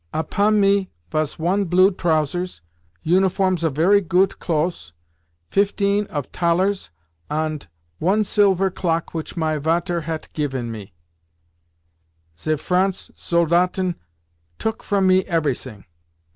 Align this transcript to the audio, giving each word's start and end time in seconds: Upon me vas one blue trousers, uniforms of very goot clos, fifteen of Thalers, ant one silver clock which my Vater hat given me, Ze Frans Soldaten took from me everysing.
Upon 0.13 0.59
me 0.59 0.89
vas 1.11 1.37
one 1.37 1.65
blue 1.65 1.91
trousers, 1.91 2.61
uniforms 3.03 3.63
of 3.63 3.75
very 3.75 4.01
goot 4.01 4.39
clos, 4.39 4.93
fifteen 5.51 6.07
of 6.07 6.25
Thalers, 6.33 6.89
ant 7.29 7.67
one 7.99 8.23
silver 8.23 8.71
clock 8.71 9.13
which 9.13 9.37
my 9.37 9.59
Vater 9.59 10.01
hat 10.05 10.27
given 10.33 10.71
me, 10.71 10.95
Ze 12.39 12.55
Frans 12.55 13.11
Soldaten 13.15 13.93
took 14.57 14.81
from 14.81 15.05
me 15.05 15.23
everysing. 15.25 15.83